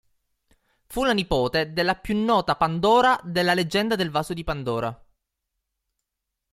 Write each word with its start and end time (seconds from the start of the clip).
Fu 0.87 1.03
la 1.03 1.13
nipote 1.13 1.73
della 1.73 1.93
più 1.93 2.17
nota 2.17 2.55
Pandora 2.55 3.19
della 3.23 3.53
leggenda 3.53 3.93
del 3.95 4.09
Vaso 4.09 4.33
di 4.33 4.43
Pandora. 4.43 5.05